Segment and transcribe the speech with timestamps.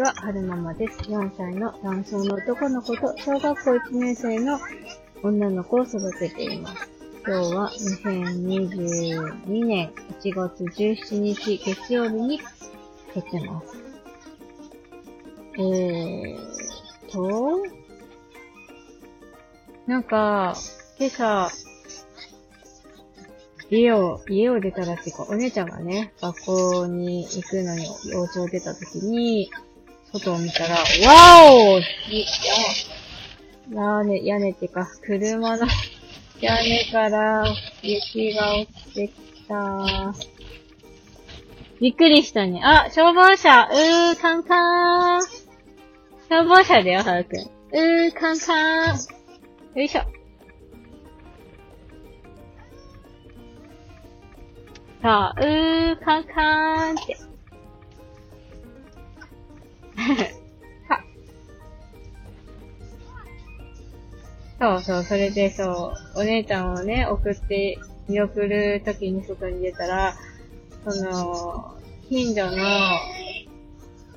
[0.00, 0.98] は、春ママです。
[1.10, 4.58] 4歳の男性の男の子と小学校1年生の
[5.22, 6.90] 女の子を育てています。
[7.26, 9.90] 今日は2022年
[10.22, 12.40] 1月17日月曜日に
[13.12, 13.66] 撮ってます。
[15.58, 17.62] えーと、
[19.86, 20.54] なんか、
[20.98, 21.50] 今朝、
[23.68, 29.50] 家を、家を出たらっていうか、お姉ちゃんがね、学校に行くのに、幼稚を出た時に、
[30.12, 31.82] 外を見たら、わおい
[33.72, 35.66] や、屋根、屋根っていうか、車の
[36.40, 37.44] 屋根から
[37.82, 39.14] 雪が落ちてき
[39.48, 40.14] た。
[41.80, 42.60] びっくりしたね。
[42.64, 45.22] あ、消防車うー、カンカーン
[46.28, 47.40] 消防車だよ、はるくん。
[47.40, 50.02] うー、カンカーンよいしょ。
[55.02, 57.29] さあ、うー、カンカーンって。
[64.60, 70.14] そうそう、それでそう、お姉ちゃんをね、送って、見送るときに外に出たら、
[70.84, 72.56] その、近所の、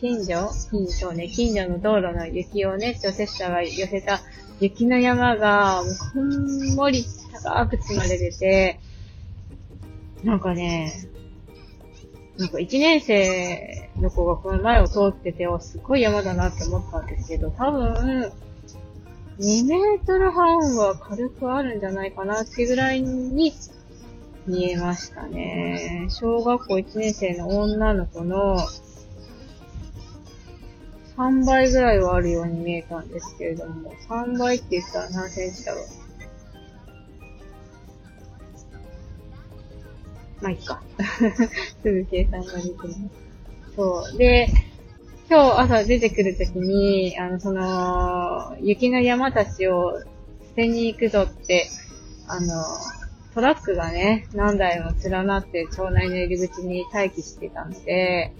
[0.00, 0.50] 近所？
[0.70, 4.20] 近所ね、近所の道路の雪をね、除雪車が寄せた
[4.60, 8.80] 雪の山が、もうこんもり高く積まれてて、
[10.22, 10.92] なんかね、
[12.38, 18.32] なんか1年生の子がこの前を通ってて、すごい山だなって思ったんですけど、多分、
[19.38, 23.52] 2メートル半は軽くあるんじゃないかなってぐらいに
[24.46, 26.06] 見えましたね。
[26.10, 28.58] 小学校1年生の女の子の
[31.16, 35.86] 3倍ぐらいはあるように見えたんですけれども、3倍って言ったら何センチだろう？
[40.42, 40.82] まあ、いっか。
[41.82, 43.23] すぐ計算ができます。
[43.76, 44.18] そう。
[44.18, 44.48] で、
[45.28, 50.06] 今日朝出てくるときに、あの、その、雪の山たちを捨
[50.54, 51.68] てに行くぞって、
[52.28, 52.64] あの、
[53.34, 58.32] トラックがね、何台も連なって町内の入り口に待機してたので、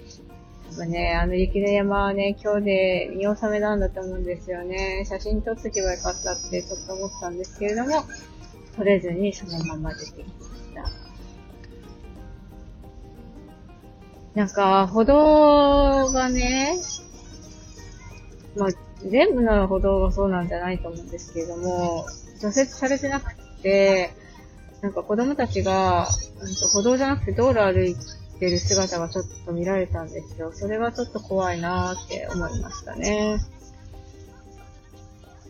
[0.71, 5.05] 多分ね、あの雪の山はね、今日で見納めなんだと思うんですよね。
[5.09, 8.05] 写真撮っとけばよかったってちょっと思ったんですけれども、
[8.77, 10.53] 撮れずにそのまま出てきました。
[14.34, 16.77] なんか、歩道がね、
[18.56, 18.69] まあ、
[19.09, 22.06] 全部の歩道がそうなんじゃないと思うんですけれども、
[22.41, 24.11] 除雪されてなくて、
[24.83, 26.09] なんか子供たちが、
[26.73, 27.97] 歩道じゃなくて道路歩い
[28.39, 30.50] てる姿がちょっと見られたんですよ。
[30.53, 33.39] それがちょっと怖いなーって思いましたね。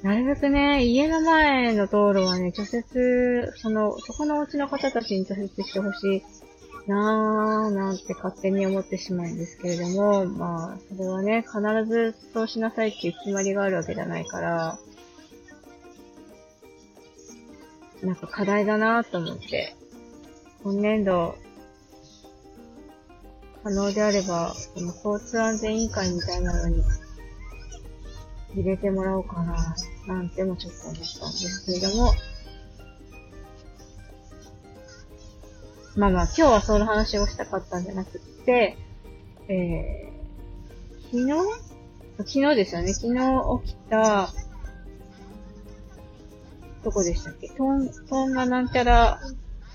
[0.03, 6.23] なるべくね、家の前の道路はね、除雪、その、そこのお家の方たちに除雪してほしい
[6.87, 14.79] なぁ、なんて勝手に思ってしまうんですけれども、まあ、それはね、必ずそうしなさいっていう決まりがあるわけじゃないから、
[18.03, 19.75] なんか課題だなぁと思って、
[20.63, 21.37] 今年度、
[23.63, 26.83] 可能であれば、この交通安全委員会みたいなのに
[28.53, 29.75] 入れてもらおうかな、
[30.07, 32.13] なんてもちょっと思ったんですけれども、
[35.97, 38.77] まあまあ、今日はその話をしたかったんじゃなくって、
[39.49, 41.75] えー、昨日？
[42.19, 42.93] 昨日ですよね。
[42.93, 43.21] 昨日
[43.65, 44.29] 起きた、
[46.85, 47.49] どこでしたっけ？
[47.51, 49.21] トン、トンがなんちゃら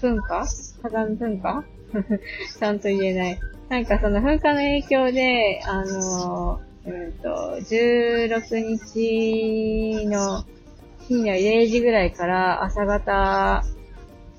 [0.02, 0.46] 噴火
[0.82, 1.64] 火山噴火
[2.60, 3.40] ちゃんと言えない。
[3.70, 10.44] なんかその噴火の影響で、あのー、うんと、16日の
[11.08, 13.64] 深夜0時ぐらいから朝方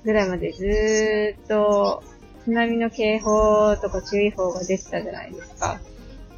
[0.03, 2.03] ぐらいまでずーっと
[2.43, 5.79] 津波の警報とか注意報が出てたじゃないですか。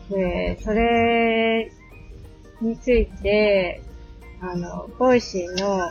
[0.10, 1.72] で、それ
[2.62, 3.82] について、
[4.42, 5.90] あの、 Voicy の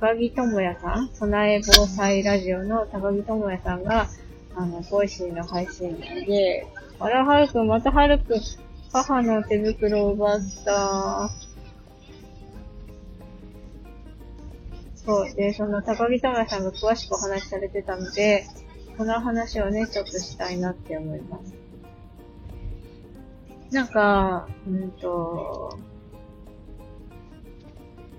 [0.00, 4.08] 高荷智也さん、備え防災ラジオの高荷智也さんが、
[4.54, 6.66] あの、 Voicy の配信で、
[7.00, 8.40] あら、はるくん、またはるくん、
[8.92, 11.30] 母の手袋を奪った。
[15.06, 15.34] そう。
[15.34, 18.44] で、その高荷智也さんが詳しくお話しされてたので、
[18.98, 21.54] この話をね、ちょっとしたいなって思います。
[23.70, 25.78] なんか、うんと、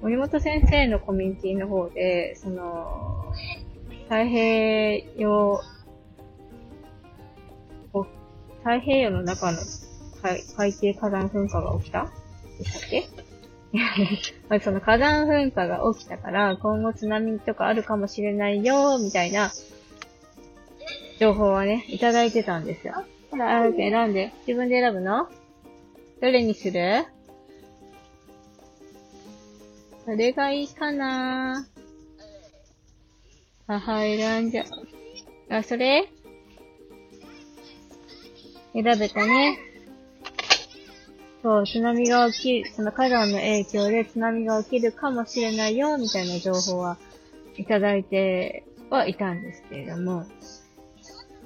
[0.01, 3.33] 森本先生のコミュニティの方で、その、
[4.04, 5.62] 太平洋、
[8.63, 9.60] 太平洋の中の
[10.22, 12.12] 海海底火山噴火が起きた？
[12.57, 13.26] でしたっけ？
[14.64, 19.52] その火山噴火が起きたから、今後津波とかあるかもしれないよ、みたいな、
[21.19, 23.04] 情報はね、いただいてたんですよ。
[23.31, 25.28] ほら、ある選んで、自分で選ぶの？
[26.22, 27.06] どれにする？
[30.06, 31.68] どれがいいかな
[33.68, 34.66] 母選んじゃう。
[35.54, 36.08] あ、それ？
[38.74, 39.60] 選べたね。
[41.47, 46.97] そう、津波が起き、その火山の影響で津波が起きるかもしれないよ、みたいな情報は
[47.55, 50.25] いただいてはいたんですけれども、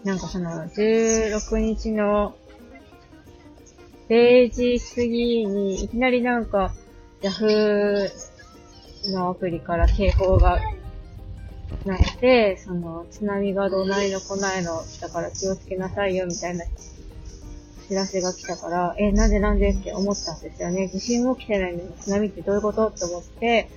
[0.03, 2.33] なんかその、16日の
[4.09, 6.73] 0時過ぎに、いきなりなんか、
[7.21, 8.09] ヤフー
[9.13, 10.59] のアプリから警報が
[11.85, 16.65] なって、その、津波がどないの来ないの、だから気をつけなさいよ、みたいな
[17.91, 20.87] 知らせが来たから、え、なんでなんでって思ったんですよね。
[20.87, 23.67] 地震も来てないのに津波ってどういうことって思って、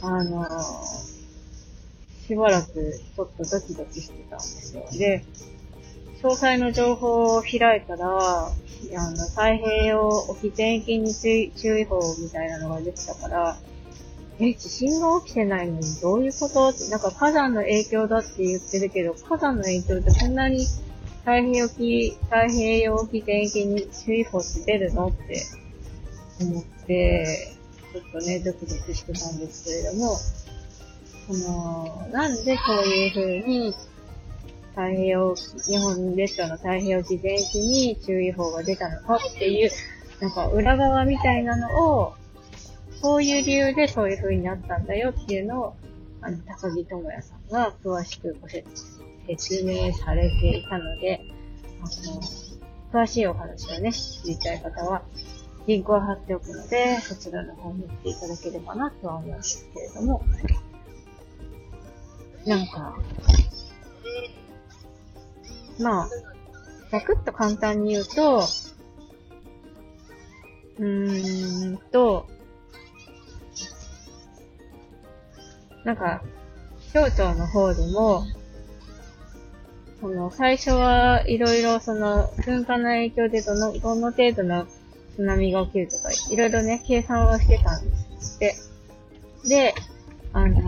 [0.00, 2.72] あのー、しばらく
[3.14, 4.82] ちょっとドキドキしてたんですよ。
[4.98, 5.24] で、
[6.24, 8.50] 詳細の情報を開いたら、あ
[8.90, 13.56] の、太平洋沖全域に注意報みたいなのが出てたから、
[14.40, 20.66] え、地震が起きてないのにどういうことって、なんか火山の影響だって言ってるけど、火山の影響ってこんなに
[21.24, 25.42] 太平洋沖、太平洋沖全域に注意報って出るのって
[26.40, 27.54] 思って、
[27.92, 30.16] ちょっとね、ドキドキしてたんですけれども、
[31.28, 33.72] その、なんでこういう風に、
[34.70, 39.70] 太平洋、日本列島の太平洋沖全域に注意報が出たのかっていう、
[40.20, 42.14] なんか裏側みたいなのを、
[43.00, 45.76] こういう理由でそういう風になったんだよっていうのを、
[46.20, 48.91] あの、高木智也さんが詳しくご説
[49.26, 51.20] 説明されていたので、
[51.80, 55.02] あの、詳しいお話をね、知りたい方は、
[55.66, 60.24] リンクを貼っておくので、そちらの方に行っていただければなとは思うんですけれども、
[62.46, 62.98] なんか、
[65.78, 66.08] まあ、
[66.90, 68.42] ざくっと簡単に言うと、
[70.78, 72.26] うーんと、
[75.84, 76.22] なんか、
[76.80, 78.24] 気象庁の方でも、
[80.02, 84.66] その、最初はいろいろその、噴火の影響でどの、どの程度の
[85.14, 88.56] 津波が起きるとか、いろいろね、計算はしてたんですって。
[89.48, 89.74] で、
[90.32, 90.60] あの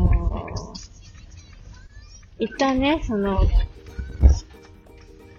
[2.38, 3.40] ー、一旦ね、その、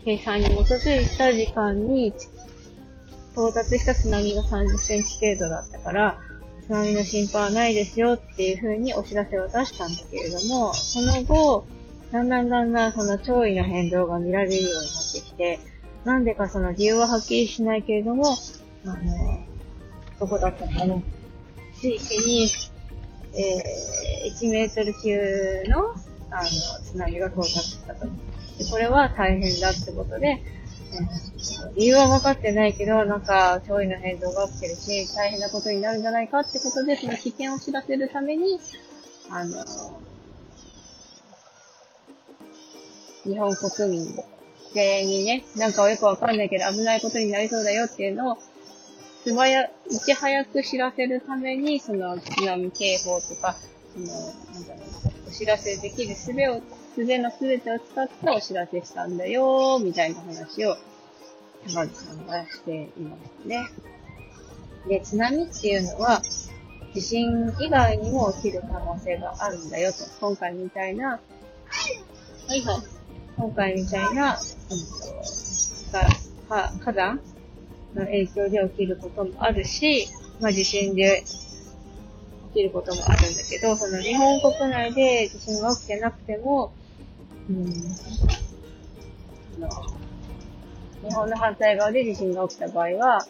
[0.03, 2.13] 計算に基づいた時間に
[3.31, 6.19] 到達した津波が30センチ程度だったから、
[6.63, 11.65] 津波の心配はないですよっていう風にお知らせを出したんだけれども、その後、
[12.15, 15.59] だんだんだんだんその潮位の変動が見られるようになってきて、
[16.05, 18.37] なんでかその理由ははっきりしないけれども、
[18.85, 19.45] あの、
[20.21, 20.95] どこだったのかな。
[21.81, 22.49] 地域に、
[23.33, 25.89] えー、1メートル級の、
[26.31, 26.47] あの、
[26.85, 28.05] 津波が到達したと。
[28.05, 30.41] でこれは大変だってことで、
[31.75, 38.57] 理由は分かってないけど、なんか、潮位の変動が起きてるし、大変なことになるんじゃないかってことで、その危険を知らせるために、
[39.29, 39.65] あの、
[43.25, 44.15] 日本国民
[44.73, 48.37] 全員にね、なんかよくわかんないけど危ないことになりそうだよっていうのを、
[49.23, 53.55] 素早、いち早く知らせるために、その津波警報とか、
[53.93, 54.79] その、なんだろ
[55.25, 56.61] う、お知らせできる術を、
[56.97, 60.75] 術の全てを使ってお知らせしたんだよ、みたいな話を、
[61.73, 63.65] 高木さんがしていましたね。
[64.87, 66.21] で、津波っていうのは、
[66.93, 69.97] 地震以外にも起きる可能性があるんだよと。
[70.19, 71.19] 今回みたいな、
[72.47, 72.94] はいはい。
[73.37, 74.81] 今回みたいな、うん、
[75.91, 77.19] か火山
[77.93, 80.07] の影響で起きることもあるし、
[80.39, 81.23] まあ地震で
[82.53, 86.73] 起きることもあるんだけど、その日本国内で地震が起きてなくても、
[87.49, 87.65] うん、
[89.59, 89.69] の
[91.03, 93.25] 日本の反対側で地震が起きた場合は、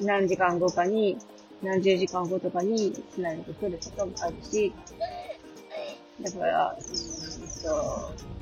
[0.00, 1.16] 何時間後かに、
[1.62, 4.72] 何十時間後とかに津波が来ることもあるし、
[6.20, 6.84] だから、うん
[7.62, 8.33] と、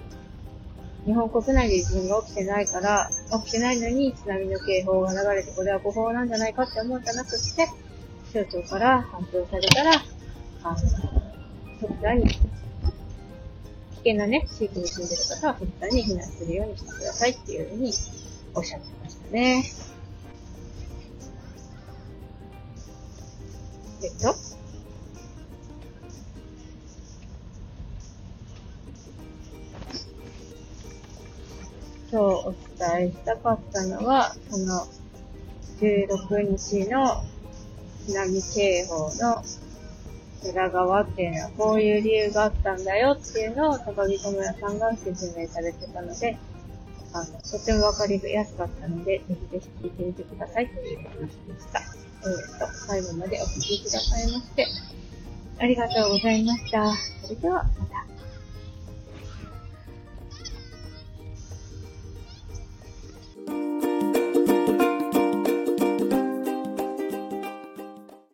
[1.05, 3.11] 日本国内で地震が起きてないから、
[3.43, 7.69] 起きてないのに津波の警報が流れて、これは誤報なんじゃないかって思うんじゃなくって、
[8.31, 9.93] 気象庁から発表されたら、
[10.63, 10.77] あの、
[11.81, 12.39] 即座に、危
[13.97, 17.93] 険なね、地域に住んでる方は即座に避難するようにしてくださいっていうふうに
[18.55, 19.65] おっしゃってましたね。
[24.05, 24.35] えっと、
[32.13, 34.87] 今日お伝えしたかったのは、その
[35.81, 37.25] 16日の
[38.05, 39.43] 津波警報の
[40.45, 46.37] 裏側っていうのはこういう理由があったんだよっていうのを高木智也さんが説明されてたので、
[47.15, 51.81] あの、とてもわかりやすかったので、ぜひぜひ聞いてみてくださいという話でした。
[51.81, 54.67] えー、と、最後までお聞きくださいまして、
[55.59, 56.93] ありがとうございました。
[57.23, 58.12] それでは、また。